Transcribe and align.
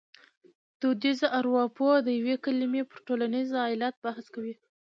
دودیزه 0.81 1.27
ارپوهه 1.37 1.97
د 2.03 2.07
یوې 2.19 2.35
کلمې 2.45 2.83
پر 2.89 2.99
ټولنیز 3.07 3.49
علت 3.67 3.95
بحث 4.05 4.25
کوي 4.35 4.53